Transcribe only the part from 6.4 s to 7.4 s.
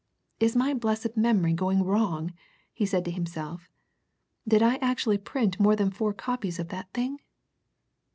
of that thing!